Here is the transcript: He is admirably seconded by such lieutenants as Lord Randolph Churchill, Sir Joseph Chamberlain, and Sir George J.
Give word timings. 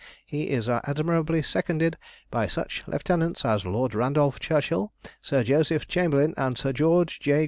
He 0.25 0.49
is 0.49 0.67
admirably 0.67 1.43
seconded 1.43 1.95
by 2.31 2.47
such 2.47 2.83
lieutenants 2.87 3.45
as 3.45 3.67
Lord 3.67 3.93
Randolph 3.93 4.39
Churchill, 4.39 4.91
Sir 5.21 5.43
Joseph 5.43 5.87
Chamberlain, 5.87 6.33
and 6.37 6.57
Sir 6.57 6.73
George 6.73 7.19
J. 7.19 7.39